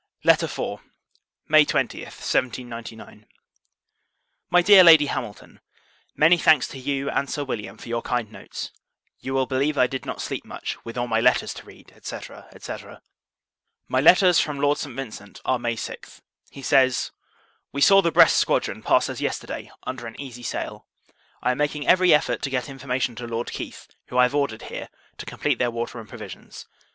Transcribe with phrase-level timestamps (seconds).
[0.23, 0.79] LETTER IV.
[1.47, 3.27] May 20, 1799.
[4.49, 5.59] MY DEAR LADY HAMILTON,
[6.15, 8.71] Many thanks to you and Sir William for your kind notes.
[9.19, 12.17] You will believe I did not sleep much, with all my letters to read, &c.
[12.17, 12.73] &c.
[13.87, 14.95] My letters from Lord St.
[14.95, 16.21] Vincent are May 6th.
[16.49, 17.11] He says
[17.71, 20.87] "We saw the Brest squadron pass us yesterday, under an easy sail.
[21.43, 24.63] I am making every effort to get information to Lord Keith; who I have ordered
[24.63, 24.89] here,
[25.19, 26.65] to complete their water and provisions.